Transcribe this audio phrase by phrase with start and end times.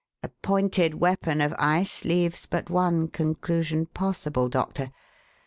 [0.23, 4.89] A pointed weapon of ice leaves but one conclusion possible, Doctor.